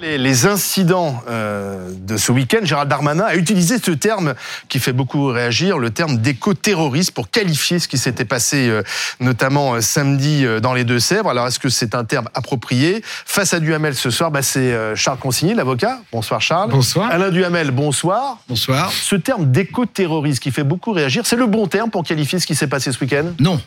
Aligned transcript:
Les, 0.00 0.46
incidents 0.46 1.22
euh, 1.28 1.90
de 1.92 2.16
ce 2.16 2.30
week-end, 2.30 2.60
Gérald 2.62 2.88
Darmanin 2.88 3.24
a 3.24 3.34
utilisé 3.34 3.78
ce 3.78 3.90
terme 3.90 4.34
qui 4.68 4.78
fait 4.78 4.92
beaucoup 4.92 5.26
réagir, 5.26 5.78
le 5.78 5.90
terme 5.90 6.18
d'éco-terroriste, 6.18 7.10
pour 7.12 7.30
qualifier 7.30 7.78
ce 7.78 7.88
qui 7.88 7.98
s'était 7.98 8.24
passé 8.24 8.68
euh, 8.68 8.82
notamment 9.18 9.74
euh, 9.74 9.80
samedi 9.80 10.44
dans 10.62 10.72
les 10.72 10.84
Deux-Sèvres. 10.84 11.28
Alors, 11.28 11.46
est-ce 11.48 11.58
que 11.58 11.68
c'est 11.68 11.94
un 11.94 12.04
terme 12.04 12.28
approprié? 12.34 13.02
Face 13.04 13.54
à 13.54 13.60
Duhamel 13.60 13.94
ce 13.94 14.10
soir, 14.10 14.30
bah, 14.30 14.42
c'est 14.42 14.74
Charles 14.94 15.18
Consigny, 15.18 15.54
l'avocat. 15.54 16.00
Bonsoir 16.12 16.40
Charles. 16.40 16.70
Bonsoir. 16.70 17.10
Alain 17.10 17.30
Duhamel, 17.30 17.70
bonsoir. 17.70 18.38
Bonsoir. 18.48 18.92
Ce 18.92 19.16
terme 19.16 19.50
d'éco-terroriste 19.50 20.42
qui 20.42 20.52
fait 20.52 20.64
beaucoup 20.64 20.92
réagir, 20.92 21.26
c'est 21.26 21.36
le 21.36 21.46
bon 21.46 21.66
terme 21.66 21.90
pour 21.90 22.04
qualifier 22.04 22.38
ce 22.38 22.46
qui 22.46 22.54
s'est 22.54 22.68
passé 22.68 22.92
ce 22.92 23.00
week-end? 23.00 23.32
Non. 23.40 23.60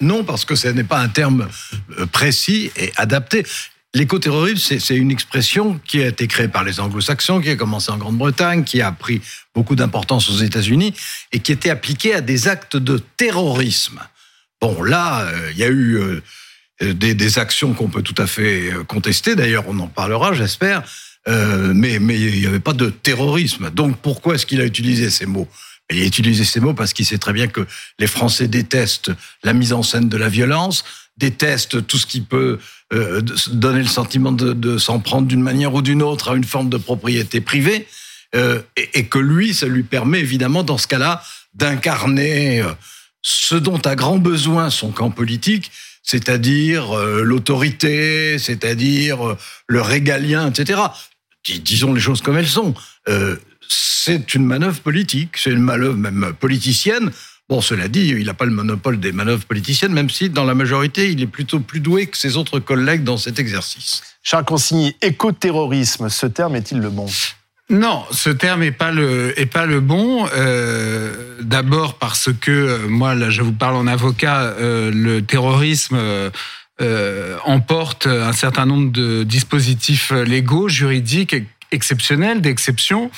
Non, 0.00 0.24
parce 0.24 0.44
que 0.44 0.54
ce 0.54 0.68
n'est 0.68 0.84
pas 0.84 0.98
un 0.98 1.08
terme 1.08 1.48
précis 2.12 2.70
et 2.76 2.92
adapté. 2.96 3.46
L'écoterrorisme, 3.94 4.78
c'est 4.78 4.96
une 4.96 5.10
expression 5.10 5.80
qui 5.86 6.02
a 6.02 6.08
été 6.08 6.26
créée 6.26 6.48
par 6.48 6.64
les 6.64 6.80
anglo-saxons, 6.80 7.40
qui 7.40 7.48
a 7.50 7.56
commencé 7.56 7.90
en 7.90 7.96
Grande-Bretagne, 7.96 8.64
qui 8.64 8.82
a 8.82 8.92
pris 8.92 9.22
beaucoup 9.54 9.74
d'importance 9.74 10.28
aux 10.28 10.36
États-Unis 10.36 10.92
et 11.32 11.40
qui 11.40 11.52
était 11.52 11.70
appliquée 11.70 12.14
à 12.14 12.20
des 12.20 12.48
actes 12.48 12.76
de 12.76 13.00
terrorisme. 13.16 14.00
Bon, 14.60 14.82
là, 14.82 15.22
euh, 15.22 15.50
il 15.52 15.58
y 15.58 15.64
a 15.64 15.68
eu 15.68 15.96
euh, 15.96 16.22
des, 16.92 17.38
actions 17.38 17.74
qu'on 17.74 17.88
peut 17.88 18.02
tout 18.02 18.20
à 18.20 18.26
fait 18.26 18.72
euh, 18.72 18.84
contester. 18.84 19.34
D'ailleurs, 19.34 19.64
on 19.66 19.78
en 19.78 19.88
parlera, 19.88 20.32
j'espère. 20.32 20.82
mais 21.26 21.94
il 21.94 22.40
n'y 22.40 22.46
avait 22.46 22.60
pas 22.60 22.72
de 22.72 22.90
terrorisme. 22.90 23.70
Donc, 23.70 23.96
pourquoi 23.98 24.34
est-ce 24.34 24.46
qu'il 24.46 24.60
a 24.60 24.64
utilisé 24.64 25.10
ces 25.10 25.26
mots? 25.26 25.48
Il 25.90 26.02
a 26.02 26.04
utilisé 26.04 26.44
ces 26.44 26.60
mots 26.60 26.74
parce 26.74 26.92
qu'il 26.92 27.06
sait 27.06 27.18
très 27.18 27.32
bien 27.32 27.46
que 27.46 27.66
les 27.98 28.06
Français 28.06 28.48
détestent 28.48 29.12
la 29.42 29.52
mise 29.52 29.72
en 29.72 29.82
scène 29.82 30.08
de 30.08 30.16
la 30.16 30.28
violence, 30.28 30.84
détestent 31.16 31.86
tout 31.86 31.98
ce 31.98 32.06
qui 32.06 32.20
peut 32.20 32.58
euh, 32.92 33.20
donner 33.50 33.80
le 33.80 33.88
sentiment 33.88 34.30
de, 34.30 34.78
s'en 34.78 35.00
prendre 35.00 35.26
d'une 35.26 35.42
manière 35.42 35.74
ou 35.74 35.82
d'une 35.82 36.02
autre 36.02 36.30
à 36.30 36.36
une 36.36 36.44
forme 36.44 36.68
de 36.68 36.76
propriété 36.76 37.40
privée, 37.40 37.88
euh, 38.36 38.62
et, 38.76 39.06
que 39.06 39.18
lui, 39.18 39.54
ça 39.54 39.66
lui 39.66 39.82
permet 39.82 40.20
évidemment, 40.20 40.62
dans 40.62 40.78
ce 40.78 40.86
cas-là, 40.86 41.20
d'incarner 41.52 42.60
euh, 42.60 42.72
ce 43.22 43.56
dont 43.56 43.78
a 43.78 43.96
grand 43.96 44.18
besoin 44.18 44.70
son 44.70 44.92
camp 44.92 45.10
politique, 45.10 45.72
c'est-à-dire 46.04 46.94
l'autorité, 46.94 48.38
c'est-à-dire 48.38 49.36
le 49.66 49.80
régalien, 49.80 50.48
etc. 50.48 50.80
disons 51.64 51.92
les 51.92 52.00
choses 52.00 52.20
comme 52.20 52.36
elles 52.36 52.46
sont. 52.46 52.74
c'est 53.68 54.34
une 54.34 54.44
manœuvre 54.44 54.78
politique, 54.78 55.36
c'est 55.36 55.50
une 55.50 55.62
manœuvre 55.62 55.96
même 55.96 56.32
politicienne 56.38 57.10
Bon, 57.48 57.60
cela 57.60 57.86
dit, 57.86 58.08
il 58.08 58.26
n'a 58.26 58.34
pas 58.34 58.44
le 58.44 58.50
monopole 58.50 58.98
des 58.98 59.12
manœuvres 59.12 59.44
politiciennes, 59.44 59.92
même 59.92 60.10
si 60.10 60.30
dans 60.30 60.44
la 60.44 60.54
majorité, 60.54 61.10
il 61.12 61.22
est 61.22 61.28
plutôt 61.28 61.60
plus 61.60 61.78
doué 61.78 62.06
que 62.06 62.16
ses 62.16 62.36
autres 62.36 62.58
collègues 62.58 63.04
dans 63.04 63.18
cet 63.18 63.38
exercice. 63.38 64.02
Charles 64.24 64.44
Consigny, 64.44 64.96
écoterrorisme, 65.00 66.08
ce 66.08 66.26
terme 66.26 66.56
est-il 66.56 66.80
le 66.80 66.90
bon? 66.90 67.06
Non, 67.70 68.04
ce 68.10 68.30
terme 68.30 68.62
est 68.62 68.72
pas 68.72 68.92
le 68.92 69.38
est 69.40 69.46
pas 69.46 69.66
le 69.66 69.80
bon. 69.80 70.28
Euh, 70.36 71.36
D'abord 71.40 71.94
parce 71.94 72.30
que 72.40 72.50
euh, 72.50 72.88
moi, 72.88 73.14
là, 73.14 73.30
je 73.30 73.42
vous 73.42 73.52
parle 73.52 73.76
en 73.76 73.86
avocat, 73.86 74.42
euh, 74.42 74.90
le 74.92 75.22
terrorisme. 75.22 75.96
Euh, 76.82 77.38
emporte 77.44 78.06
un 78.06 78.34
certain 78.34 78.66
nombre 78.66 78.92
de 78.92 79.22
dispositifs 79.22 80.10
légaux, 80.10 80.68
juridiques 80.68 81.34
exceptionnelles, 81.72 82.40
d'exception. 82.40 83.10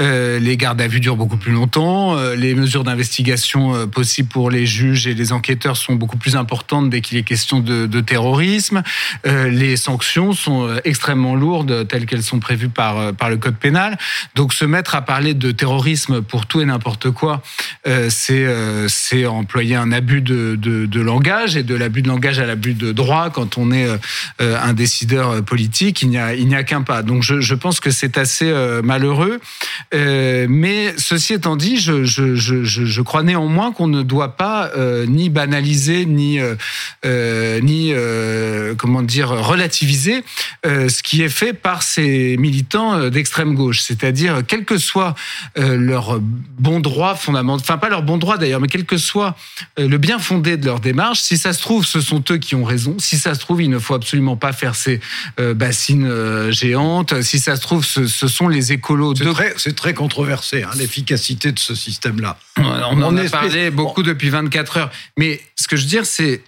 Euh, 0.00 0.38
les 0.38 0.56
gardes 0.56 0.80
à 0.80 0.88
vue 0.88 1.00
durent 1.00 1.16
beaucoup 1.16 1.36
plus 1.36 1.52
longtemps. 1.52 2.16
Euh, 2.16 2.34
les 2.34 2.54
mesures 2.54 2.84
d'investigation 2.84 3.74
euh, 3.74 3.86
possibles 3.86 4.28
pour 4.28 4.50
les 4.50 4.66
juges 4.66 5.06
et 5.06 5.14
les 5.14 5.32
enquêteurs 5.32 5.76
sont 5.76 5.94
beaucoup 5.94 6.16
plus 6.16 6.36
importantes 6.36 6.90
dès 6.90 7.00
qu'il 7.00 7.18
est 7.18 7.22
question 7.22 7.60
de, 7.60 8.00
terrorisme. 8.00 8.82
Les 9.24 9.76
sanctions 9.76 10.32
sont 10.32 10.68
extrêmement 10.84 11.34
lourdes 11.34 11.88
telles 11.88 12.06
qu'elles 12.06 12.22
sont 12.22 12.38
prévues 12.38 12.68
par, 12.68 13.14
par 13.14 13.30
le 13.30 13.36
code 13.36 13.56
pénal. 13.56 13.96
Donc 14.34 14.52
se 14.52 14.64
mettre 14.64 14.94
à 14.94 15.02
parler 15.02 15.32
de 15.32 15.50
terrorisme 15.52 16.20
pour 16.20 16.46
tout 16.46 16.60
et 16.60 16.64
n'importe 16.66 17.10
quoi, 17.10 17.42
c'est 18.08 19.26
employer 19.26 19.76
un 19.76 19.92
abus 19.92 20.20
de, 20.20 20.56
de, 20.56 20.86
de 20.86 21.00
langage 21.00 21.56
et 21.56 21.62
de 21.62 21.74
l'abus 21.74 22.02
de 22.02 22.08
langage 22.08 22.38
à 22.40 22.46
l'abus 22.46 22.74
de 22.74 22.92
droit 22.92 23.30
quand 23.30 23.56
on 23.56 23.72
est 23.72 23.88
un 24.40 24.72
décideur 24.74 25.42
politique. 25.44 26.02
Il 26.02 26.10
n'y 26.10 26.18
a, 26.18 26.58
a 26.58 26.62
qu'un 26.64 26.82
pas. 26.82 27.02
Donc 27.02 27.22
je, 27.22 27.40
je 27.40 27.54
pense 27.54 27.80
que 27.80 27.90
c'est 27.94 28.18
assez 28.18 28.50
euh, 28.50 28.82
malheureux. 28.82 29.40
Euh, 29.94 30.46
mais 30.48 30.94
ceci 30.98 31.32
étant 31.32 31.56
dit, 31.56 31.78
je, 31.78 33.00
crois 33.02 33.22
néanmoins 33.22 33.72
qu'on 33.72 33.86
ne 33.86 34.02
doit 34.02 34.36
pas 34.36 34.70
euh, 34.76 35.06
ni 35.06 35.30
banaliser 35.30 36.04
ni 36.04 36.38
ni 37.04 37.92
comment 38.76 39.02
dire 39.02 39.28
relativiser 39.28 40.24
ce 40.64 41.02
qui 41.02 41.22
est 41.22 41.28
fait 41.28 41.52
par 41.52 41.82
ces 41.82 42.36
militants 42.36 43.08
d'extrême 43.08 43.54
gauche, 43.54 43.80
c'est-à-dire 43.80 44.42
quel 44.46 44.64
que 44.64 44.78
soit 44.78 45.14
leur 45.56 46.18
bon 46.20 46.80
droit 46.80 47.14
fondamental, 47.14 47.62
enfin 47.62 47.78
pas 47.78 47.88
leur 47.88 48.02
bon 48.02 48.18
droit 48.18 48.36
d'ailleurs, 48.36 48.60
mais 48.60 48.68
quel 48.68 48.84
que 48.84 48.96
soit 48.96 49.36
le 49.78 49.96
bien 49.98 50.18
fondé 50.18 50.56
de 50.56 50.66
leur 50.66 50.80
démarche, 50.80 51.20
si 51.20 51.38
ça 51.38 51.52
se 51.52 51.60
trouve, 51.60 51.86
ce 51.86 52.00
sont 52.00 52.22
eux 52.30 52.38
qui 52.38 52.54
ont 52.54 52.64
raison. 52.64 52.96
Si 52.98 53.16
ça 53.16 53.34
se 53.34 53.40
trouve, 53.40 53.62
il 53.62 53.70
ne 53.70 53.78
faut 53.78 53.94
absolument 53.94 54.36
pas 54.36 54.52
faire 54.52 54.74
ces 54.74 55.00
bassines 55.38 56.50
géantes. 56.50 57.22
Si 57.22 57.38
ça 57.38 57.56
se 57.56 57.60
trouve, 57.60 57.83
ce, 57.84 58.06
sont 58.06 58.48
les 58.48 58.72
écolos. 58.72 59.14
C'est 59.56 59.76
très, 59.76 59.94
controversé, 59.94 60.62
hein, 60.62 60.70
l'efficacité 60.76 61.52
de 61.52 61.58
ce 61.58 61.74
système-là. 61.74 62.38
On, 62.58 63.02
en 63.02 63.16
a 63.16 63.28
parlé 63.28 63.70
beaucoup 63.70 64.02
depuis 64.02 64.30
24 64.30 64.76
heures. 64.78 64.90
Mais 65.16 65.40
ce 65.56 65.68
que 65.68 65.76
je 65.76 65.82
veux 65.82 65.88
dire, 65.88 66.06
c'est 66.06 66.42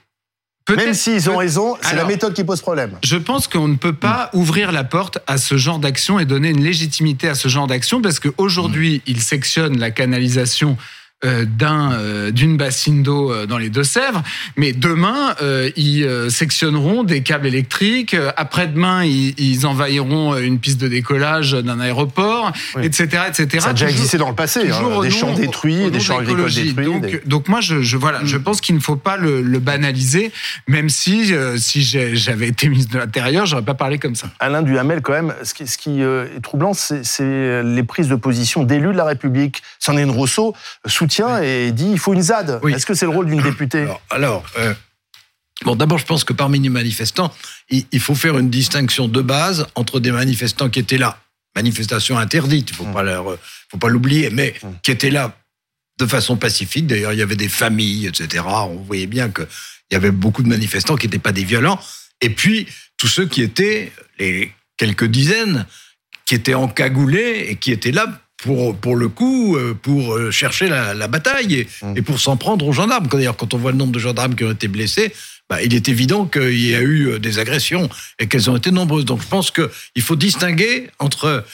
même 0.74 0.94
s'ils 0.94 1.30
ont 1.30 1.36
raison, 1.36 1.76
c'est 1.80 1.94
la 1.94 2.04
méthode 2.04 2.34
qui 2.34 2.42
pose 2.42 2.60
problème. 2.60 2.98
Je 3.04 3.16
pense 3.16 3.46
qu'on 3.46 3.68
ne 3.68 3.76
peut 3.76 3.92
pas 3.92 4.30
ouvrir 4.32 4.72
la 4.72 4.82
porte 4.82 5.18
à 5.26 5.38
ce 5.38 5.56
genre 5.56 5.78
d'action 5.78 6.18
et 6.18 6.24
donner 6.24 6.50
une 6.50 6.62
légitimité 6.62 7.28
à 7.28 7.34
ce 7.34 7.48
genre 7.48 7.68
d'action 7.68 8.02
parce 8.02 8.18
qu'aujourd'hui, 8.18 9.02
ils 9.06 9.20
sectionnent 9.20 9.78
la 9.78 9.90
canalisation 9.90 10.76
d'un 11.22 11.92
euh, 11.92 12.30
d'une 12.30 12.58
bassine 12.58 13.02
d'eau 13.02 13.32
euh, 13.32 13.46
dans 13.46 13.56
les 13.56 13.70
Deux-Sèvres, 13.70 14.22
mais 14.56 14.72
demain 14.72 15.34
ils 15.76 16.06
sectionneront 16.30 17.04
des 17.04 17.22
câbles 17.22 17.46
électriques. 17.46 18.16
Après-demain, 18.36 19.04
ils, 19.04 19.66
envahiront 19.66 20.36
une 20.36 20.58
piste 20.58 20.80
de 20.80 20.88
décollage 20.88 21.52
d'un 21.52 21.80
aéroport, 21.80 22.52
etc., 22.80 23.22
etc. 23.28 23.48
Ça 23.60 23.70
a 23.70 23.72
déjà 23.72 23.88
existé 23.88 24.18
dans 24.18 24.28
le 24.28 24.34
passé, 24.34 24.70
hein, 24.70 25.00
des 25.00 25.10
champs 25.10 25.34
détruits, 25.34 25.90
des 25.90 26.00
champs 26.00 26.18
agricoles 26.18 26.52
détruits. 26.52 26.84
Donc, 26.84 27.26
donc 27.26 27.48
moi, 27.48 27.60
je, 27.60 27.82
je 27.82 27.96
voilà, 27.96 28.20
je 28.24 28.36
mm. 28.36 28.42
pense 28.42 28.60
qu'il 28.60 28.74
ne 28.74 28.80
faut 28.80 28.96
pas 28.96 29.16
le, 29.16 29.42
le 29.42 29.58
banaliser, 29.58 30.32
même 30.68 30.88
si 30.88 31.32
si 31.56 31.82
j'avais 31.82 32.48
été 32.48 32.68
ministre 32.68 32.92
de 32.92 32.98
l'Intérieur, 32.98 33.46
j'aurais 33.46 33.64
pas 33.64 33.74
parlé 33.74 33.98
comme 33.98 34.14
ça. 34.14 34.28
Alain 34.40 34.62
Duhamel, 34.62 35.00
quand 35.00 35.12
même, 35.12 35.34
ce 35.42 35.54
qui, 35.54 35.66
ce 35.66 35.78
qui 35.78 36.02
est 36.02 36.40
troublant, 36.42 36.72
c'est 36.74 37.62
les 37.62 37.82
prises 37.82 38.08
de 38.08 38.16
position 38.16 38.64
d'élus 38.64 38.92
de 38.92 38.98
la 38.98 39.04
République. 39.04 39.62
Sandrine 39.78 40.10
Rousseau 40.10 40.54
soutient 41.06 41.42
et 41.42 41.72
dit 41.72 41.90
il 41.92 41.98
faut 41.98 42.14
une 42.14 42.22
ZAD. 42.22 42.60
Est-ce 42.68 42.86
que 42.86 42.94
c'est 42.94 43.06
le 43.06 43.12
rôle 43.12 43.26
d'une 43.26 43.42
députée 43.42 43.86
Alors, 44.10 44.44
euh, 44.58 44.74
bon, 45.64 45.76
d'abord, 45.76 45.98
je 45.98 46.06
pense 46.06 46.24
que 46.24 46.32
parmi 46.32 46.58
les 46.58 46.68
manifestants, 46.68 47.32
il, 47.70 48.00
faut 48.00 48.14
faire 48.14 48.38
une 48.38 48.50
distinction 48.50 49.08
de 49.08 49.20
base 49.22 49.66
entre 49.74 50.00
des 50.00 50.10
manifestants 50.10 50.68
qui 50.68 50.80
étaient 50.80 50.98
là, 50.98 51.18
manifestation 51.54 52.18
interdite, 52.18 52.70
il 52.70 52.92
pas 52.92 53.02
leur, 53.02 53.38
faut 53.70 53.78
pas 53.78 53.88
l'oublier, 53.88 54.30
mais 54.30 54.54
mmh. 54.62 54.68
qui 54.82 54.90
étaient 54.90 55.10
là 55.10 55.36
de 55.98 56.06
façon 56.06 56.36
pacifique. 56.36 56.86
D'ailleurs, 56.86 57.12
il 57.12 57.18
y 57.18 57.22
avait 57.22 57.36
des 57.36 57.48
familles, 57.48 58.06
etc. 58.06 58.44
On 58.46 58.82
voyait 58.82 59.06
bien 59.06 59.30
qu'il 59.30 59.46
y 59.92 59.94
avait 59.94 60.10
beaucoup 60.10 60.42
de 60.42 60.48
manifestants 60.48 60.96
qui 60.96 61.06
n'étaient 61.06 61.18
pas 61.18 61.32
des 61.32 61.44
violents. 61.44 61.80
Et 62.20 62.30
puis, 62.30 62.66
tous 62.96 63.08
ceux 63.08 63.26
qui 63.26 63.42
étaient, 63.42 63.92
les 64.18 64.52
quelques 64.76 65.06
dizaines, 65.06 65.66
qui 66.26 66.34
étaient 66.34 66.54
encagoulés 66.54 67.46
et 67.48 67.56
qui 67.56 67.70
étaient 67.70 67.92
là 67.92 68.20
pour, 68.36 68.76
pour 68.76 68.96
le 68.96 69.08
coup, 69.08 69.56
euh, 69.56 69.74
pour 69.74 70.14
euh, 70.14 70.30
chercher 70.30 70.68
la, 70.68 71.08
bataille 71.08 71.66
mmh. 71.82 71.96
et, 71.96 72.02
pour 72.02 72.20
s'en 72.20 72.36
prendre 72.36 72.66
aux 72.66 72.72
gendarmes. 72.72 73.06
D'ailleurs, 73.06 73.36
quand 73.36 73.54
on 73.54 73.58
voit 73.58 73.72
le 73.72 73.78
nombre 73.78 73.92
de 73.92 73.98
gendarmes 73.98 74.34
qui 74.34 74.44
ont 74.44 74.52
été 74.52 74.68
blessés, 74.68 75.12
bah, 75.48 75.62
il 75.62 75.74
est 75.74 75.88
évident 75.88 76.26
qu'il 76.26 76.58
y 76.58 76.74
a 76.74 76.80
eu 76.80 77.08
euh, 77.08 77.18
des 77.18 77.38
agressions 77.38 77.88
et 78.18 78.26
qu'elles 78.26 78.50
ont 78.50 78.56
été 78.56 78.70
nombreuses. 78.70 79.04
Donc 79.04 79.22
je 79.22 79.28
pense 79.28 79.50
qu'il 79.50 80.02
faut 80.02 80.16
distinguer 80.16 80.90
entre 80.98 81.44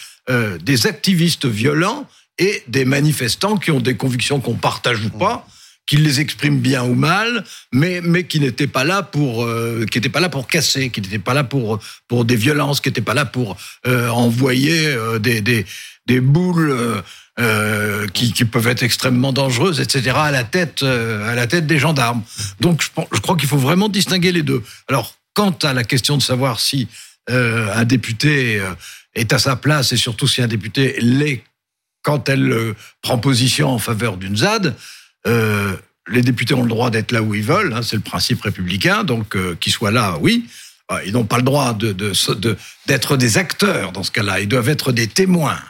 des 0.63 0.87
activistes 0.87 1.47
violents 1.47 2.07
et 2.39 2.63
des 2.69 2.85
manifestants 2.85 3.57
qui 3.57 3.73
ont 3.73 3.81
des 3.81 3.97
convictions 3.97 4.39
qu'on 4.39 4.55
partage 4.55 5.05
ou 5.05 5.11
pas 5.11 5.45
qui 5.85 5.97
les 5.97 6.21
expriment 6.21 6.61
bien 6.61 6.85
ou 6.85 6.95
mal, 6.95 7.43
mais 7.73 8.01
mais 8.01 8.23
qui 8.23 8.39
n'étaient 8.39 8.69
pas 8.69 8.85
là 8.85 9.03
pour 9.03 9.45
qui 9.91 9.99
n'étaient 9.99 10.09
pas 10.09 10.21
là 10.21 10.29
pour 10.29 10.47
casser, 10.47 10.91
qui 10.91 11.01
n'étaient 11.01 11.19
pas 11.19 11.35
là 11.35 11.43
pour 11.43 11.81
pour 12.07 12.25
des 12.25 12.37
violences, 12.37 12.81
qui 12.81 12.89
n'étaient 12.89 13.01
pas 13.01 13.15
là 13.15 13.25
pour 13.25 13.57
envoyer 13.85 14.97
des, 15.19 15.41
des 15.41 15.67
des 16.07 16.21
boules 16.21 16.71
euh, 16.71 17.01
euh, 17.39 18.07
qui, 18.09 18.33
qui, 18.33 18.45
peuvent 18.45 18.67
être 18.67 18.83
extrêmement 18.83 19.33
dangereuses, 19.33 19.81
etc., 19.81 20.13
à 20.17 20.31
la 20.31 20.45
tête, 20.45 20.83
euh, 20.83 21.31
à 21.31 21.35
la 21.35 21.47
tête 21.47 21.67
des 21.67 21.79
gendarmes. 21.79 22.23
Donc, 22.61 22.83
je, 22.83 22.89
je 23.13 23.21
crois 23.21 23.37
qu'il 23.37 23.49
faut 23.49 23.57
vraiment 23.57 23.89
distinguer 23.89 24.33
les 24.33 24.43
deux. 24.43 24.63
Alors, 24.89 25.15
quant 25.35 25.57
à 25.63 25.73
la 25.73 25.85
question 25.85 26.17
de 26.17 26.23
savoir 26.23 26.61
si 26.61 26.89
euh, 27.31 27.73
un 27.75 27.85
député 27.85 28.61
euh, 28.61 28.75
est 29.15 29.33
à 29.33 29.39
sa 29.39 29.57
place 29.57 29.93
et 29.93 29.97
surtout 29.97 30.27
si 30.27 30.43
un 30.43 30.49
député 30.49 30.97
l'est 31.01 31.43
quand 32.03 32.29
elle 32.29 32.75
prend 33.01 33.17
position 33.17 33.69
en 33.69 33.79
faveur 33.79 34.17
d'une 34.17 34.39
ZAD, 34.39 34.75
les 35.25 36.23
députés 36.23 36.53
ont 36.53 36.65
le 36.65 36.69
droit 36.69 36.91
d'être 36.91 37.13
là 37.13 37.23
où 37.23 37.33
ils 37.33 37.45
veulent, 37.45 37.73
hein, 37.73 37.83
c'est 37.83 37.95
le 37.95 38.03
principe 38.03 38.43
républicain, 38.43 39.05
donc 39.05 39.37
qu'ils 39.61 39.73
soient 39.73 39.93
là, 39.93 40.19
oui. 40.21 40.45
Ah, 40.89 40.99
ils 41.07 41.13
n'ont 41.13 41.25
pas 41.25 41.37
le 41.37 41.45
droit 41.45 41.75
de, 41.75 41.93
de, 41.93 42.13
d'être 42.87 43.17
des 43.17 43.39
acteurs 43.39 43.93
dans 43.93 44.03
ce 44.03 44.11
cas-là. 44.11 44.41
Ils 44.41 44.49
doivent 44.49 44.69
être 44.69 44.91
des 44.91 45.07
témoins. 45.07 45.61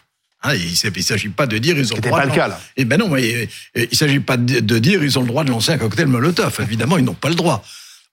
Hein, 0.43 0.55
il 0.55 0.71
ne 0.71 1.03
s'agit 1.03 1.29
pas 1.29 1.47
de 1.47 1.59
dire 1.59 1.79
ils 1.79 1.93
ont 1.93 1.97
le 1.97 2.03
droit. 2.03 2.19
pas 2.19 2.27
le 2.27 2.33
cas 2.33 2.49
là. 2.49 2.61
Eh 2.77 2.85
ben 2.85 2.99
non, 2.99 3.09
mais 3.09 3.49
il 3.75 3.89
ne 3.91 3.97
s'agit 3.97 4.21
pas 4.21 4.37
de 4.37 4.79
dire 4.79 5.03
ils 5.05 5.19
ont 5.19 5.23
le 5.23 5.29
droit 5.29 5.45
de 5.45 5.51
lancer 5.51 5.73
un 5.73 5.79
cocktail 5.79 6.07
Molotov. 6.07 6.59
Évidemment, 6.61 6.99
ils 6.99 7.05
n'ont 7.05 7.15
pas 7.15 7.29
le 7.29 7.37
droit. 7.37 7.65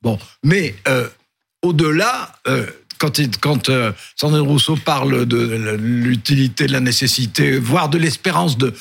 Bon, 0.02 0.18
mais 0.44 0.76
euh, 0.88 1.08
au-delà, 1.62 2.34
euh, 2.48 2.66
quand, 2.98 3.20
quand 3.40 3.70
euh, 3.70 3.92
Sandrine 4.16 4.46
Rousseau 4.46 4.76
parle 4.76 5.26
de 5.26 5.76
l'utilité, 5.76 6.68
de 6.68 6.72
la 6.72 6.80
nécessité, 6.80 7.58
voire 7.58 7.90
de 7.90 7.98
l'espérance 7.98 8.58
de 8.58 8.74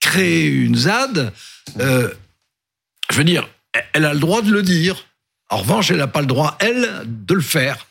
créer 0.00 0.46
une 0.46 0.76
ZAD, 0.76 1.32
euh, 1.80 2.08
je 3.10 3.16
veux 3.16 3.24
dire, 3.24 3.48
elle 3.92 4.04
a 4.04 4.14
le 4.14 4.20
droit 4.20 4.42
de 4.42 4.50
le 4.50 4.62
dire. 4.62 5.06
En 5.48 5.58
revanche, 5.58 5.90
elle 5.90 5.98
n'a 5.98 6.06
pas 6.06 6.20
le 6.20 6.26
droit, 6.26 6.56
elle, 6.60 7.02
de 7.06 7.34
le 7.34 7.42
faire. 7.42 7.86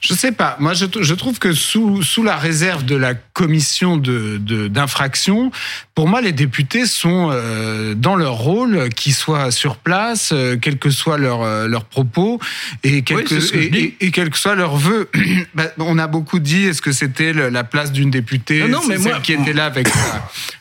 Je 0.00 0.14
sais 0.14 0.32
pas. 0.32 0.56
Moi, 0.60 0.74
je, 0.74 0.86
je, 1.00 1.14
trouve 1.14 1.38
que 1.38 1.52
sous, 1.52 2.02
sous 2.02 2.22
la 2.22 2.36
réserve 2.36 2.84
de 2.84 2.96
la 2.96 3.14
commission 3.14 3.96
de 3.96 4.38
d'infraction, 4.68 5.50
pour 5.94 6.08
moi, 6.08 6.20
les 6.20 6.32
députés 6.32 6.86
sont 6.86 7.30
euh, 7.30 7.94
dans 7.94 8.16
leur 8.16 8.34
rôle, 8.34 8.88
qu'ils 8.90 9.14
soient 9.14 9.50
sur 9.50 9.76
place, 9.76 10.30
euh, 10.32 10.56
quels 10.56 10.78
que 10.78 10.90
soient 10.90 11.18
leurs 11.18 11.42
euh, 11.42 11.66
leurs 11.66 11.84
propos 11.84 12.40
et 12.82 13.02
quel 13.02 13.24
que, 13.24 13.56
et, 13.56 13.96
et, 14.00 14.10
quel 14.10 14.30
que 14.30 14.38
soit 14.38 14.54
leur 14.54 14.76
vœu. 14.76 15.08
bah, 15.54 15.72
on 15.78 15.98
a 15.98 16.06
beaucoup 16.06 16.38
dit, 16.38 16.64
est-ce 16.64 16.82
que 16.82 16.92
c'était 16.92 17.32
la 17.32 17.64
place 17.64 17.92
d'une 17.92 18.10
députée, 18.10 18.60
non, 18.60 18.80
non 18.80 18.80
mais 18.88 18.98
moi, 18.98 19.20
qui 19.20 19.32
était 19.32 19.52
là 19.52 19.66
avec 19.66 19.88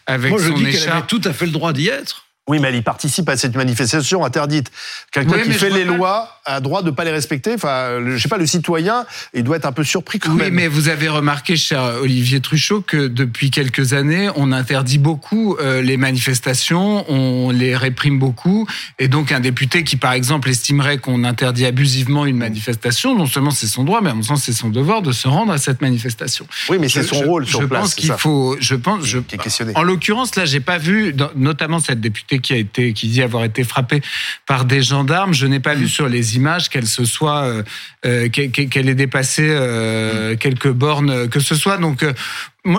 avec 0.06 0.32
moi, 0.32 0.40
son 0.40 0.58
je 0.58 0.64
dis 0.64 0.70
écharpe. 0.70 0.90
avait 0.90 1.08
tout 1.08 1.22
à 1.24 1.34
fait 1.34 1.46
le 1.46 1.52
droit 1.52 1.74
d'y 1.74 1.88
être. 1.88 2.26
Oui, 2.48 2.58
mais 2.60 2.70
elle 2.70 2.76
y 2.76 2.82
participe 2.82 3.30
à 3.30 3.38
cette 3.38 3.56
manifestation 3.56 4.26
interdite. 4.26 4.72
Quelqu'un 5.12 5.36
Oui, 5.38 5.44
qui 5.44 5.52
fait 5.54 5.70
je 5.70 5.76
les 5.76 5.86
lois 5.86 6.40
a 6.44 6.60
droit 6.60 6.82
de 6.82 6.90
pas 6.90 7.04
les 7.04 7.12
respecter. 7.12 7.54
Enfin, 7.54 8.00
le- 8.00 8.18
je 8.18 8.22
sais 8.24 8.28
pas, 8.30 8.38
le 8.40 8.48
citoyen, 8.48 9.06
il 9.36 9.44
doit 9.44 9.58
être 9.58 9.68
un 9.68 9.72
peu 9.72 9.84
surpris 9.84 10.18
quand 10.18 10.32
Oui, 10.32 10.38
même. 10.38 10.54
mais 10.56 10.68
vous 10.68 10.90
avez 10.90 11.08
remarqué, 11.08 11.56
cher 11.56 11.82
Olivier 12.02 12.42
Truchot, 12.42 12.82
que 12.82 13.08
depuis 13.08 13.52
quelques 13.52 13.94
années, 13.94 14.30
on 14.36 14.52
interdit 14.52 14.98
beaucoup 14.98 15.56
euh, 15.60 15.84
les 15.84 15.98
manifestations, 15.98 17.06
on 17.12 17.52
les 17.52 17.78
réprime 17.78 18.18
beaucoup, 18.18 18.68
et 18.98 19.08
donc 19.08 19.32
un 19.32 19.40
député 19.40 19.84
qui, 19.84 19.96
par 19.96 20.14
exemple, 20.14 20.50
estimerait 20.50 20.98
qu'on 20.98 21.24
interdit 21.24 21.68
abusivement 21.68 22.26
une 22.26 22.38
manifestation, 22.38 23.16
non 23.16 23.28
seulement 23.28 23.52
c'est 23.52 23.68
son 23.68 23.84
droit, 23.84 24.02
mais 24.02 24.10
à 24.10 24.14
mon 24.16 24.24
sens 24.24 24.44
c'est 24.44 24.52
son 24.54 24.70
devoir 24.70 25.04
de 25.04 25.12
se 25.12 25.28
rendre 25.28 25.54
à 25.54 25.60
cette 25.60 25.82
manifestation. 25.82 26.48
Oui, 26.70 26.78
mais 26.80 26.90
c'est 26.90 27.04
Je- 27.04 27.08
son 27.08 27.20
je- 27.20 27.24
rôle 27.26 27.46
sur 27.46 27.62
je 27.62 27.68
place. 27.68 27.82
pense 27.82 27.96
qu'il 27.96 28.12
faut, 28.14 28.58
je 28.60 28.76
pense, 28.76 29.06
je, 29.06 29.20
qui 29.20 29.36
est 29.36 29.38
questionné. 29.38 29.74
en 29.76 29.84
l'occurrence, 29.84 30.36
là, 30.36 30.46
j'ai 30.46 30.60
pas 30.60 30.80
vu, 30.80 31.16
notamment 31.36 31.80
cette 31.80 32.02
députée 32.02 32.40
qui 32.42 32.54
a 32.54 32.58
été, 32.58 32.94
qui 32.94 33.08
dit 33.08 33.22
avoir 33.22 33.44
été 33.44 33.64
frappée 33.64 34.02
par 34.48 34.66
des 34.66 34.82
gendarmes. 34.82 35.34
Je 35.34 35.46
n'ai 35.46 35.60
pas 35.60 35.76
vu 35.76 35.88
sur 35.88 36.10
les 36.10 36.36
images 36.36 36.70
qu'elle 36.70 36.88
se 36.88 37.06
soit, 37.06 37.44
euh, 37.44 37.64
euh, 38.06 38.30
qu'elle 38.30 38.90
ait 38.90 38.96
dépassé 38.96 39.48
euh, 39.48 40.36
quelques 40.36 40.72
bornes, 40.72 41.30
que 41.30 41.40
ce 41.40 41.56
soit. 41.56 41.78
Donc, 41.78 42.04
euh, 42.04 42.14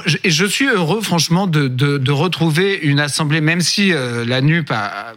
je, 0.06 0.16
et 0.24 0.30
je 0.30 0.46
suis 0.46 0.66
heureux, 0.68 1.00
franchement, 1.00 1.46
de, 1.46 2.10
retrouver 2.10 2.78
une 2.82 3.00
assemblée, 3.00 3.40
même 3.40 3.60
si 3.60 3.92
euh, 3.92 4.24
la 4.24 4.40
NUP 4.40 4.70
a 4.70 5.14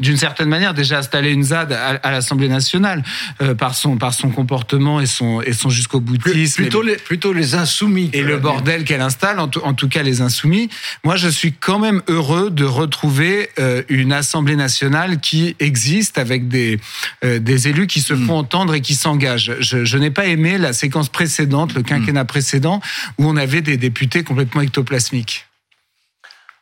d'une 0.00 0.16
certaine 0.16 0.48
manière 0.48 0.74
déjà 0.74 0.98
installé 0.98 1.30
une 1.30 1.42
ZAD 1.42 1.72
à, 1.72 1.88
à 2.02 2.10
l'Assemblée 2.10 2.48
nationale 2.48 3.02
euh, 3.42 3.54
par 3.54 3.74
son 3.74 3.96
par 3.96 4.14
son 4.14 4.30
comportement 4.30 5.00
et 5.00 5.06
son 5.06 5.40
et 5.42 5.52
son 5.52 5.70
jusqu'au 5.70 6.00
boutisme 6.00 6.62
Plutôt 6.62 6.82
les, 6.82 6.96
plutôt 6.96 7.32
les 7.32 7.54
insoumis. 7.54 8.10
et 8.12 8.22
le 8.22 8.38
bordel 8.38 8.84
qu'elle 8.84 9.00
installe, 9.00 9.38
en 9.40 9.48
tout, 9.48 9.60
en 9.64 9.74
tout 9.74 9.88
cas 9.88 10.02
les 10.02 10.20
insoumis. 10.20 10.68
Moi, 11.04 11.16
je 11.16 11.28
suis 11.28 11.52
quand 11.52 11.78
même 11.78 12.02
heureux 12.08 12.50
de 12.50 12.64
retrouver 12.64 13.50
euh, 13.58 13.82
une 13.88 14.12
Assemblée 14.12 14.56
nationale 14.56 15.20
qui 15.20 15.56
existe 15.58 16.18
avec 16.18 16.48
des, 16.48 16.78
euh, 17.24 17.38
des 17.38 17.68
élus 17.68 17.86
qui 17.86 18.00
se 18.00 18.14
font 18.14 18.38
entendre 18.38 18.74
et 18.74 18.80
qui 18.80 18.94
s'engagent. 18.94 19.54
Je, 19.60 19.84
je 19.84 19.98
n'ai 19.98 20.10
pas 20.10 20.26
aimé 20.26 20.58
la 20.58 20.72
séquence 20.72 21.08
précédente, 21.08 21.74
le 21.74 21.82
quinquennat 21.82 22.24
précédent, 22.24 22.80
où 23.18 23.26
on 23.28 23.36
avait 23.36 23.62
des 23.62 23.76
députés 23.76 24.22
complètement 24.22 24.60
ectoplasmiques. 24.62 25.46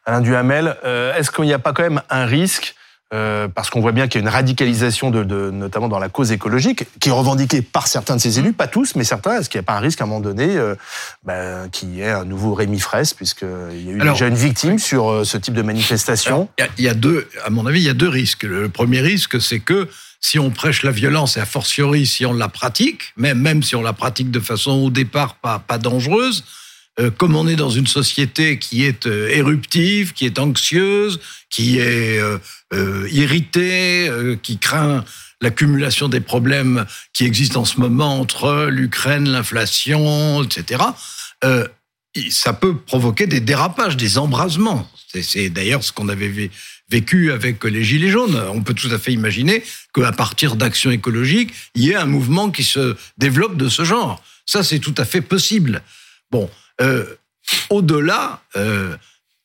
Alain 0.04 0.20
Duhamel, 0.20 0.76
euh, 0.84 1.14
est-ce 1.16 1.30
qu'il 1.30 1.44
n'y 1.44 1.52
a 1.52 1.58
pas 1.58 1.72
quand 1.72 1.82
même 1.82 2.00
un 2.10 2.26
risque 2.26 2.74
euh, 3.14 3.46
parce 3.46 3.70
qu'on 3.70 3.80
voit 3.80 3.92
bien 3.92 4.08
qu'il 4.08 4.20
y 4.20 4.24
a 4.24 4.26
une 4.26 4.32
radicalisation, 4.32 5.10
de, 5.10 5.22
de- 5.22 5.50
notamment 5.50 5.88
dans 5.88 5.98
la 6.00 6.08
cause 6.08 6.32
écologique, 6.32 6.84
qui 7.00 7.08
est 7.08 7.12
revendiquée 7.12 7.62
par 7.62 7.86
certains 7.86 8.16
de 8.16 8.20
ces 8.20 8.38
élus, 8.40 8.52
pas 8.52 8.66
tous, 8.66 8.96
mais 8.96 9.04
certains. 9.04 9.38
Est-ce 9.38 9.48
qu'il 9.48 9.58
n'y 9.60 9.64
a 9.64 9.66
pas 9.66 9.74
un 9.76 9.80
risque 9.80 10.00
à 10.00 10.04
un 10.04 10.06
moment 10.08 10.20
donné 10.20 10.56
euh, 10.56 10.74
ben, 11.24 11.68
qu'il 11.70 11.94
y 11.94 12.00
ait 12.00 12.10
un 12.10 12.24
nouveau 12.24 12.54
Rémi 12.54 12.80
Fraisse, 12.80 13.14
puisqu'il 13.14 13.46
y 13.86 13.90
a 13.90 13.92
eu 13.92 14.00
Alors, 14.00 14.14
déjà 14.14 14.26
une 14.26 14.34
victime 14.34 14.78
sur 14.78 15.08
euh, 15.10 15.24
ce 15.24 15.38
type 15.38 15.54
de 15.54 15.62
manifestation? 15.62 16.48
Il 16.58 16.82
y 16.82 16.86
y 16.86 16.88
a 16.88 16.94
deux, 16.94 17.28
à 17.44 17.50
mon 17.50 17.66
avis, 17.66 17.80
il 17.80 17.86
y 17.86 17.90
a 17.90 17.94
deux 17.94 18.08
risques. 18.08 18.42
Le 18.42 18.68
premier 18.68 19.00
risque, 19.00 19.40
c'est 19.40 19.60
que 19.60 19.88
si 20.20 20.38
on 20.40 20.50
prêche 20.50 20.82
la 20.82 20.90
violence, 20.90 21.36
et 21.36 21.40
a 21.40 21.46
fortiori 21.46 22.06
si 22.06 22.26
on 22.26 22.32
la 22.32 22.48
pratique, 22.48 23.12
même, 23.16 23.38
même 23.38 23.62
si 23.62 23.76
on 23.76 23.82
la 23.82 23.92
pratique 23.92 24.30
de 24.32 24.40
façon 24.40 24.72
au 24.72 24.90
départ 24.90 25.36
pas, 25.36 25.60
pas 25.60 25.78
dangereuse, 25.78 26.42
euh, 26.98 27.10
comme 27.10 27.36
on 27.36 27.46
est 27.48 27.56
dans 27.56 27.70
une 27.70 27.86
société 27.86 28.58
qui 28.58 28.84
est 28.84 29.06
euh, 29.06 29.28
éruptive, 29.28 30.12
qui 30.12 30.24
est 30.26 30.38
anxieuse, 30.38 31.20
qui 31.50 31.78
est 31.78 32.18
euh, 32.18 33.08
irritée, 33.10 34.10
qui 34.42 34.58
craint 34.58 35.04
l'accumulation 35.40 36.08
des 36.08 36.20
problèmes 36.20 36.86
qui 37.12 37.24
existent 37.24 37.60
en 37.60 37.64
ce 37.64 37.78
moment 37.78 38.18
entre 38.20 38.66
l'Ukraine, 38.70 39.28
l'inflation, 39.28 40.42
etc., 40.42 40.82
ça 42.30 42.52
peut 42.54 42.76
provoquer 42.76 43.26
des 43.26 43.40
dérapages, 43.40 43.96
des 43.96 44.16
embrasements. 44.18 44.88
C'est- 45.20 45.50
d'ailleurs 45.50 45.84
ce 45.84 45.92
qu'on 45.92 46.08
avait 46.08 46.28
vé- 46.30 46.50
vécu 46.90 47.30
avec 47.30 47.62
les 47.64 47.84
Gilets 47.84 48.08
jaunes. 48.10 48.40
On 48.54 48.62
peut 48.62 48.72
tout 48.74 48.88
à 48.90 48.98
fait 48.98 49.12
imaginer 49.12 49.62
qu'à 49.94 50.12
partir 50.12 50.56
d'actions 50.56 50.90
écologiques, 50.90 51.52
il 51.74 51.82
y 51.84 51.90
ait 51.90 51.94
un 51.96 52.06
mouvement 52.06 52.50
qui 52.50 52.64
se 52.64 52.96
développe 53.18 53.56
de 53.56 53.68
ce 53.68 53.84
genre. 53.84 54.22
Ça, 54.46 54.62
c'est 54.62 54.78
tout 54.78 54.94
à 54.96 55.04
fait 55.04 55.20
possible. 55.20 55.82
Bon, 56.30 56.48
au-delà, 57.70 58.42
euh, 58.56 58.96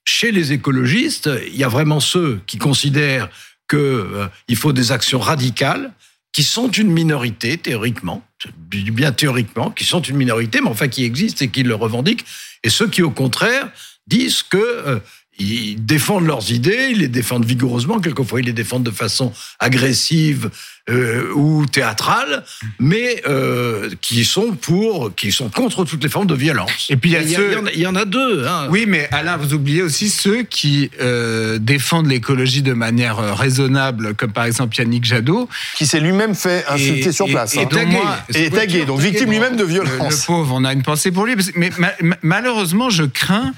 chez 0.03 0.31
les 0.31 0.51
écologistes, 0.51 1.29
il 1.47 1.55
y 1.55 1.63
a 1.63 1.67
vraiment 1.67 1.99
ceux 1.99 2.41
qui 2.47 2.57
considèrent 2.57 3.29
qu'il 3.69 4.55
faut 4.55 4.73
des 4.73 4.91
actions 4.91 5.19
radicales, 5.19 5.93
qui 6.33 6.43
sont 6.43 6.69
une 6.69 6.91
minorité 6.91 7.57
théoriquement, 7.57 8.25
bien 8.69 9.11
théoriquement, 9.11 9.69
qui 9.69 9.83
sont 9.85 10.01
une 10.01 10.17
minorité, 10.17 10.61
mais 10.61 10.69
enfin 10.69 10.87
qui 10.87 11.03
existent 11.03 11.43
et 11.45 11.49
qui 11.49 11.63
le 11.63 11.75
revendiquent, 11.75 12.25
et 12.63 12.69
ceux 12.69 12.87
qui, 12.87 13.01
au 13.01 13.11
contraire, 13.11 13.69
disent 14.07 14.43
que 14.43 14.57
euh, 14.57 14.99
ils 15.41 15.85
défendent 15.85 16.25
leurs 16.27 16.51
idées, 16.51 16.89
ils 16.91 16.99
les 16.99 17.07
défendent 17.07 17.45
vigoureusement, 17.45 17.99
quelquefois 17.99 18.39
ils 18.39 18.45
les 18.45 18.53
défendent 18.53 18.83
de 18.83 18.91
façon 18.91 19.33
agressive 19.59 20.49
euh, 20.89 21.31
ou 21.35 21.65
théâtrale, 21.67 22.43
mais 22.79 23.21
euh, 23.27 23.89
qui 24.01 24.25
sont 24.25 24.53
pour, 24.53 25.13
qui 25.15 25.31
sont 25.31 25.49
contre 25.49 25.85
toutes 25.85 26.01
les 26.03 26.09
formes 26.09 26.25
de 26.27 26.33
violence. 26.35 26.87
Et 26.89 26.97
puis, 26.97 27.11
il 27.11 27.13
y 27.13 27.15
a 27.17 27.21
il 27.21 27.29
y, 27.29 27.33
ceux- 27.35 27.57
en 27.59 27.65
a- 27.67 27.71
il 27.71 27.79
y 27.79 27.87
en 27.87 27.95
a 27.95 28.05
deux. 28.05 28.45
Hein. 28.47 28.67
Oui, 28.71 28.85
mais 28.87 29.07
Alain, 29.11 29.37
vous 29.37 29.53
oubliez 29.53 29.83
aussi 29.83 30.09
ceux 30.09 30.41
qui 30.43 30.89
euh, 30.99 31.59
défendent 31.59 32.07
l'écologie 32.07 32.63
de 32.63 32.73
manière 32.73 33.17
raisonnable, 33.37 34.15
comme 34.15 34.33
par 34.33 34.45
exemple 34.45 34.75
Yannick 34.77 35.05
Jadot. 35.05 35.47
qui 35.77 35.85
s'est 35.85 35.99
lui-même 35.99 36.33
fait 36.35 36.65
insulter 36.67 37.09
Et- 37.09 37.11
sur 37.11 37.27
et- 37.27 37.31
place. 37.31 37.55
et 37.55 37.59
hein. 37.61 37.67
donc, 37.71 37.87
moi- 37.87 38.17
Et 38.33 38.49
tagué, 38.49 38.85
donc 38.85 38.99
victime 38.99 39.29
lui-même 39.29 39.55
de 39.55 39.61
Le, 39.63 39.67
violence. 39.69 40.21
le 40.21 40.25
pauvre, 40.25 40.55
on 40.55 40.63
a 40.65 40.73
une 40.73 40.83
pensée 40.83 41.11
pour 41.11 41.25
lui. 41.25 41.35
Mais 41.55 41.69
ma- 41.77 41.93
ma- 42.01 42.17
malheureusement, 42.23 42.89
je 42.89 43.03
crains. 43.03 43.53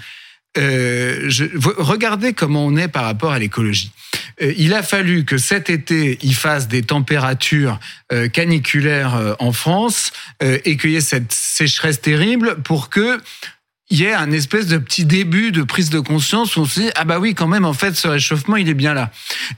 Euh, 0.57 1.29
je, 1.29 1.45
regardez 1.77 2.33
comment 2.33 2.65
on 2.65 2.75
est 2.77 2.88
par 2.88 3.05
rapport 3.05 3.31
à 3.31 3.39
l'écologie. 3.39 3.91
Euh, 4.41 4.53
il 4.57 4.74
a 4.74 4.83
fallu 4.83 5.25
que 5.25 5.38
cet 5.38 5.69
été, 5.69 6.17
il 6.22 6.36
fasse 6.36 6.67
des 6.67 6.83
températures 6.83 7.79
euh, 8.12 8.27
caniculaires 8.27 9.15
euh, 9.15 9.33
en 9.39 9.51
France 9.51 10.12
et 10.41 10.77
qu'il 10.77 10.91
y 10.91 10.95
ait 10.95 11.01
cette 11.01 11.31
sécheresse 11.31 12.01
terrible 12.01 12.57
pour 12.63 12.89
que 12.89 13.19
il 13.89 13.99
y 13.99 14.05
ait 14.05 14.13
un 14.13 14.31
espèce 14.31 14.67
de 14.67 14.77
petit 14.77 15.05
début 15.05 15.51
de 15.51 15.61
prise 15.61 15.89
de 15.89 15.99
conscience 15.99 16.55
où 16.55 16.61
on 16.61 16.65
se 16.65 16.79
dit 16.79 16.89
ah 16.95 17.03
bah 17.03 17.19
oui 17.19 17.35
quand 17.35 17.47
même 17.47 17.65
en 17.65 17.73
fait 17.73 17.95
ce 17.95 18.07
réchauffement 18.07 18.55
il 18.55 18.69
est 18.69 18.73
bien 18.73 18.93
là. 18.93 19.11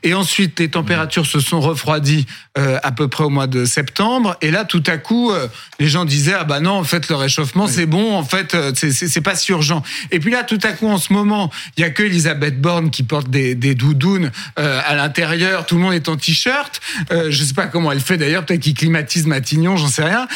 Et 0.04 0.14
ensuite 0.14 0.60
les 0.60 0.68
températures 0.70 1.26
se 1.28 1.40
sont 1.40 1.62
refroidies 1.62 2.26
euh, 2.58 2.80
à 2.84 2.92
peu 2.92 3.08
près 3.08 3.24
au 3.24 3.30
mois 3.30 3.48
de 3.48 3.66
septembre. 3.66 4.36
Et 4.42 4.50
là 4.52 4.66
tout 4.66 4.84
à 4.88 4.98
coup 4.98 5.32
euh, 5.32 5.48
les 5.80 5.88
gens 5.88 6.06
disaient 6.06 6.34
ah 6.38 6.44
bah 6.44 6.60
non 6.60 6.72
en 6.72 6.84
fait 6.84 7.08
le 7.08 7.16
réchauffement 7.16 7.68
c'est 7.68 7.86
bon 7.86 8.16
en 8.16 8.24
fait 8.26 8.56
euh, 8.56 8.72
c'est- 8.76 9.22
pas 9.22 9.36
si 9.36 9.52
urgent. 9.52 9.84
Et 10.12 10.20
puis 10.20 10.32
là 10.32 10.44
tout 10.44 10.60
à 10.64 10.72
coup 10.74 10.88
en 10.88 10.98
ce 10.98 11.14
moment 11.14 11.52
il 11.78 11.82
y 11.82 11.84
a 11.84 11.92
que 11.92 12.04
Elisabeth 12.04 12.60
Borne 12.60 12.90
qui 12.90 13.04
porte 13.04 13.30
des, 13.30 13.54
des 13.56 13.76
doudounes 13.76 14.32
euh, 14.60 14.82
à 14.86 14.96
l'intérieur. 14.96 15.66
Tout 15.66 15.76
le 15.76 15.82
monde 15.82 15.94
est 15.94 16.10
en 16.10 16.18
t-shirt. 16.18 16.82
Je 17.12 17.44
sais 17.44 17.54
pas 17.54 17.68
comment 17.68 17.92
elle 17.92 18.02
fait 18.02 18.18
d'ailleurs. 18.18 18.44
Peut-être 18.46 18.62
qu'il 18.62 18.74
climatise 18.74 19.28
Matignon 19.28 19.78
j'en 19.78 19.88
sais 19.88 20.04
rien. 20.04 20.28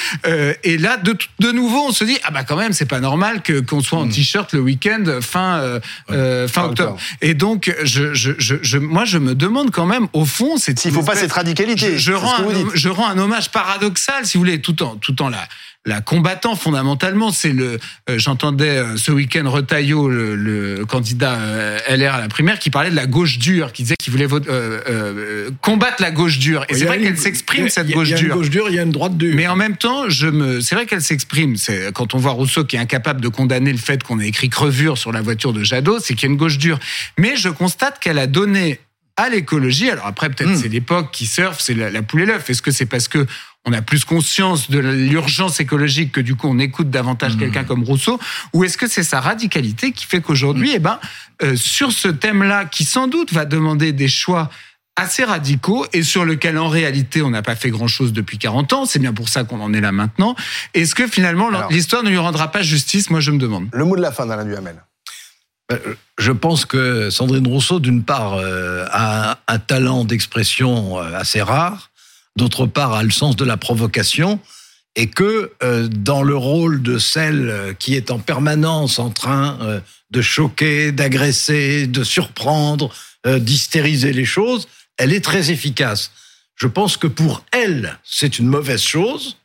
Et 0.63 0.77
là 0.77 0.97
de, 0.97 1.17
de 1.39 1.51
nouveau 1.51 1.87
on 1.87 1.91
se 1.91 2.03
dit 2.03 2.17
ah 2.23 2.31
bah 2.31 2.43
quand 2.43 2.55
même 2.55 2.71
c'est 2.73 2.85
pas 2.85 2.99
normal 2.99 3.41
que 3.41 3.59
qu'on 3.59 3.78
soit 3.81 3.99
en 3.99 4.07
t-shirt 4.07 4.53
le 4.53 4.59
week-end 4.61 5.19
fin 5.21 5.59
euh, 5.59 5.79
euh, 6.11 6.47
fin 6.47 6.61
Fin 6.61 6.67
octobre 6.69 6.91
octobre. 6.93 7.01
et 7.21 7.33
donc 7.33 7.73
je, 7.83 8.13
je, 8.13 8.31
je, 8.37 8.55
je- 8.61 8.77
moi 8.77 9.05
je 9.05 9.17
me 9.17 9.35
demande 9.35 9.71
quand 9.71 9.85
même 9.85 10.07
au 10.13 10.25
fond 10.25 10.57
c'est 10.57 10.77
S'il 10.79 10.91
faut 10.91 11.03
pas 11.03 11.15
cette 11.15 11.31
radicalité. 11.31 11.97
je, 11.97 12.11
rends 12.13 12.39
un, 12.49 12.65
je 12.73 12.89
rends 12.89 13.07
un 13.07 13.17
hommage 13.17 13.49
paradoxal, 13.51 14.25
si 14.25 14.37
vous 14.37 14.41
voulez, 14.43 14.61
tout 14.61 14.81
en, 14.83 14.95
tout 14.95 15.21
en 15.21 15.29
la, 15.29 15.47
la 15.85 16.01
combattant 16.01 16.55
fondamentalement. 16.55 17.31
C'est 17.31 17.53
le, 17.53 17.79
euh, 18.09 18.19
j'entendais 18.19 18.77
euh, 18.77 18.97
ce 18.97 19.11
week-end 19.11 19.49
Retailleau, 19.49 20.09
le, 20.09 20.35
le 20.35 20.85
candidat 20.85 21.35
euh, 21.39 21.79
LR 21.89 22.15
à 22.15 22.19
la 22.19 22.27
primaire, 22.27 22.59
qui 22.59 22.69
parlait 22.69 22.91
de 22.91 22.95
la 22.95 23.07
gauche 23.07 23.39
dure, 23.39 23.71
qui 23.71 23.83
disait 23.83 23.95
qu'il 23.97 24.11
voulait 24.11 24.27
euh, 24.29 25.49
combattre 25.61 26.01
la 26.01 26.11
gauche 26.11 26.37
dure. 26.39 26.65
Et 26.69 26.75
c'est 26.75 26.85
vrai 26.85 26.99
qu'elle 26.99 27.17
s'exprime 27.17 27.61
il 27.61 27.63
y 27.65 27.67
a- 27.67 27.71
cette 27.71 27.87
il 27.87 27.91
y 27.91 27.93
a 27.93 27.95
gauche 27.95 28.09
une 28.11 28.15
dure. 28.17 28.35
gauche 28.35 28.49
dure, 28.49 28.69
il 28.69 28.75
y 28.75 28.79
a 28.79 28.83
une 28.83 28.91
droite 28.91 29.17
dure. 29.17 29.35
Mais 29.35 29.47
en 29.47 29.55
même 29.55 29.77
temps, 29.77 30.09
je 30.09 30.27
me, 30.27 30.59
c'est 30.61 30.75
vrai 30.75 30.85
qu'elle 30.85 31.01
s'exprime. 31.01 31.55
C'est 31.55 31.91
quand 31.93 32.13
on 32.13 32.17
voit 32.17 32.31
Rousseau 32.31 32.65
qui 32.65 32.75
est 32.75 32.79
incapable 32.79 33.21
de 33.21 33.27
condamner 33.29 33.71
le 33.71 33.77
fait 33.79 34.03
qu'on 34.03 34.19
ait 34.19 34.27
écrit 34.27 34.49
crevure 34.49 34.97
sur 34.97 35.11
la 35.11 35.21
voiture 35.21 35.53
de 35.53 35.63
Jadot, 35.63 35.99
c'est 35.99 36.13
qu'il 36.13 36.27
y 36.27 36.29
a 36.29 36.33
une 36.33 36.37
gauche 36.37 36.57
dure. 36.57 36.79
Mais 37.17 37.35
je 37.37 37.49
constate 37.49 37.99
qu'elle 37.99 38.19
a 38.19 38.27
donné 38.27 38.79
à 39.17 39.27
l'écologie. 39.27 39.89
Alors 39.89 40.05
après, 40.07 40.29
peut-être 40.29 40.51
Hmm. 40.51 40.55
c'est 40.55 40.69
l'époque 40.69 41.11
qui 41.11 41.25
surfe, 41.25 41.59
c'est 41.59 41.73
la, 41.73 41.89
la 41.89 42.01
poule 42.01 42.21
et 42.21 42.25
l'œuf. 42.25 42.49
Est-ce 42.49 42.61
que 42.61 42.71
c'est 42.71 42.85
parce 42.85 43.07
que 43.09 43.25
on 43.65 43.73
a 43.73 43.81
plus 43.81 44.05
conscience 44.05 44.69
de 44.71 44.79
l'urgence 44.79 45.59
écologique 45.59 46.11
que 46.11 46.21
du 46.21 46.35
coup 46.35 46.47
on 46.49 46.59
écoute 46.59 46.89
davantage 46.89 47.35
Hmm. 47.35 47.39
quelqu'un 47.39 47.63
comme 47.63 47.83
Rousseau, 47.83 48.19
ou 48.53 48.63
est-ce 48.63 48.77
que 48.77 48.87
c'est 48.87 49.03
sa 49.03 49.19
radicalité 49.19 49.91
qui 49.91 50.05
fait 50.05 50.21
qu'aujourd'hui, 50.21 50.71
eh 50.75 50.79
ben, 50.79 50.99
euh, 51.43 51.55
sur 51.55 51.91
ce 51.91 52.07
thème-là, 52.07 52.65
qui 52.65 52.83
sans 52.85 53.07
doute 53.07 53.33
va 53.33 53.45
demander 53.45 53.91
des 53.91 54.07
choix 54.07 54.49
assez 54.95 55.23
radicaux 55.23 55.85
et 55.93 56.03
sur 56.03 56.25
lequel 56.25 56.57
en 56.57 56.67
réalité 56.67 57.21
on 57.21 57.29
n'a 57.29 57.41
pas 57.41 57.55
fait 57.55 57.69
grand-chose 57.69 58.11
depuis 58.11 58.37
40 58.37 58.73
ans, 58.73 58.85
c'est 58.85 58.99
bien 58.99 59.13
pour 59.13 59.29
ça 59.29 59.43
qu'on 59.45 59.61
en 59.61 59.73
est 59.73 59.79
là 59.81 59.91
maintenant. 59.91 60.35
Est-ce 60.73 60.93
que 60.95 61.07
finalement 61.07 61.49
l'histoire 61.69 62.03
ne 62.03 62.09
lui 62.09 62.17
rendra 62.17 62.51
pas 62.51 62.61
justice? 62.63 63.09
Moi 63.09 63.19
je 63.21 63.31
me 63.31 63.37
demande. 63.37 63.67
Le 63.71 63.85
mot 63.85 63.95
de 63.95 64.01
la 64.01 64.11
fin 64.11 64.25
d'Alain 64.25 64.45
Duhamel. 64.45 64.75
Euh, 65.71 65.77
Je 66.17 66.31
pense 66.33 66.65
que 66.65 67.09
Sandrine 67.11 67.47
Rousseau, 67.47 67.79
d'une 67.79 68.03
part, 68.03 68.33
euh, 68.33 68.85
a 68.91 69.31
un- 69.31 69.35
un 69.47 69.59
talent 69.59 70.03
d'expression 70.03 70.97
assez 70.97 71.41
rare, 71.41 71.91
d'autre 72.35 72.65
part, 72.65 72.93
a 72.93 73.03
le 73.03 73.11
sens 73.11 73.35
de 73.35 73.45
la 73.45 73.57
provocation, 73.57 74.39
et 74.95 75.07
que 75.07 75.51
euh, 75.63 75.87
dans 75.87 76.23
le 76.23 76.35
rôle 76.35 76.81
de 76.81 76.97
celle 76.97 77.49
euh, 77.49 77.73
qui 77.73 77.95
est 77.95 78.11
en 78.11 78.19
permanence 78.19 78.99
en 78.99 79.09
train 79.09 79.57
euh, 79.61 79.79
de 80.11 80.21
choquer, 80.21 80.91
d'agresser, 80.91 81.87
de 81.87 82.03
surprendre, 82.03 82.93
d'hystériser 83.25 84.13
les 84.13 84.25
choses, 84.25 84.69
elle 84.97 85.11
est 85.11 85.23
très 85.23 85.51
efficace. 85.51 86.11
Je 86.55 86.67
pense 86.67 86.95
que 86.95 87.05
pour 87.05 87.43
elle, 87.51 87.99
c'est 88.03 88.39
une 88.39 88.47
mauvaise 88.47 88.81
chose, 88.81 89.37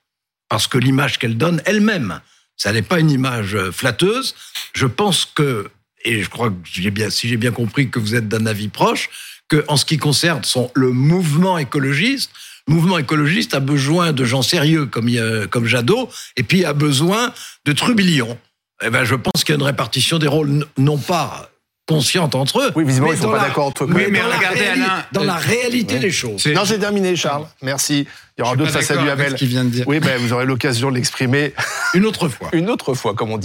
parce 0.49 0.69
que 0.69 0.79
l'image 0.79 1.19
qu'elle 1.19 1.37
donne 1.37 1.61
elle-même, 1.67 2.21
ça 2.57 2.73
n'est 2.73 2.83
pas 2.83 3.01
une 3.01 3.11
image 3.11 3.59
flatteuse. 3.73 4.37
Je 4.75 4.87
pense 4.87 5.27
que, 5.27 5.71
et 6.05 6.23
je 6.23 6.31
crois 6.31 6.51
que 6.51 7.11
si 7.11 7.29
j'ai 7.29 7.37
bien 7.37 7.51
compris 7.51 7.91
que 7.91 7.99
vous 7.99 8.15
êtes 8.15 8.29
d'un 8.29 8.47
avis 8.47 8.69
proche, 8.69 9.11
que 9.49 9.65
en 9.69 9.77
ce 9.77 9.85
qui 9.85 9.99
concerne 9.99 10.43
le 10.75 10.93
mouvement 10.93 11.59
écologiste, 11.59 12.31
le 12.69 12.75
mouvement 12.75 12.99
écologiste 12.99 13.55
a 13.55 13.61
besoin 13.61 14.13
de 14.13 14.25
gens 14.25 14.43
sérieux 14.43 14.87
comme, 14.87 15.09
a- 15.09 15.47
comme 15.49 15.67
Jadot, 15.67 16.09
et 16.37 16.43
puis 16.43 16.65
a 16.65 16.73
besoin 16.73 17.33
de 17.65 17.73
trublions. 17.73 18.39
Eh 18.85 18.91
ben, 18.91 19.05
je 19.05 19.15
pense 19.15 19.45
qu'il 19.45 19.55
y 19.55 19.57
a 19.57 19.61
une 19.61 19.67
répartition 19.67 20.19
des 20.19 20.27
rôles, 20.27 20.67
non 20.79 20.99
pas 20.99 21.51
consciente 21.87 22.35
entre 22.35 22.61
eux. 22.61 22.73
Oui, 22.75 22.85
visiblement, 22.85 23.11
mais 23.13 23.19
ils 23.19 23.21
sont 23.21 23.27
dans 23.31 23.37
pas 23.37 23.45
d'accord 23.47 23.67
entre 23.67 23.85
eux. 23.85 23.87
mais 23.91 24.07
Oui, 24.07 24.11
mais 24.11 24.21
dans 24.21 24.29
la 24.29 24.37
regardez, 24.39 24.65
Alain, 24.65 25.05
dans 25.13 25.23
la 25.25 25.35
euh, 25.35 25.39
réalité 25.39 25.95
ouais. 25.95 26.01
des 26.01 26.11
choses. 26.11 26.47
Non, 26.47 26.65
j'ai 26.65 26.79
terminé, 26.79 27.15
Charles. 27.15 27.47
Merci. 27.61 28.07
Il 28.37 28.41
y 28.41 28.43
aura 28.43 28.57
d'autres 28.57 28.73
pas 28.73 28.79
facettes 28.81 28.97
d'accord 28.97 29.05
du 29.05 29.11
avec 29.11 29.27
Hamel. 29.27 29.33
ce 29.33 29.37
qu'il 29.39 29.49
vient 29.49 29.65
de 29.65 29.69
dire. 29.69 29.87
Oui, 29.87 30.01
ben, 30.01 30.19
vous 30.19 30.33
aurez 30.33 30.47
l'occasion 30.47 30.91
de 30.91 30.97
l'exprimer 30.97 31.53
Une 31.93 32.07
autre 32.07 32.29
fois. 32.29 32.49
une 32.55 32.71
autre 32.71 32.95
fois, 32.95 33.13
comme 33.15 33.31
on 33.31 33.37
dit. 33.39 33.43